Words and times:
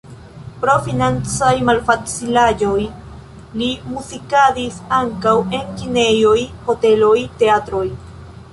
Pro 0.61 0.75
financaj 0.85 1.51
malfacilaĵoj 1.67 2.79
li 3.61 3.69
muzikadis 3.91 4.81
ankaŭ 5.03 5.37
en 5.59 5.69
kinejoj, 5.83 6.37
hoteloj, 6.71 7.17
teatroj. 7.45 7.87